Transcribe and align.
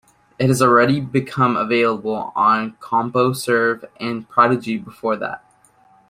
It 0.39 0.49
had 0.49 0.59
already 0.61 0.99
become 0.99 1.55
available 1.55 2.33
on 2.35 2.71
CompuServe 2.77 3.85
and 3.99 4.27
Prodigy 4.27 4.79
before 4.79 5.15
that. 5.17 5.43